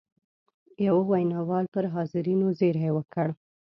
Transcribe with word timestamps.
یوه 0.87 1.03
ویناوال 1.11 1.65
پر 1.73 1.85
حاضرینو 1.95 2.47
زېری 2.57 2.89
وکړ. 2.93 3.27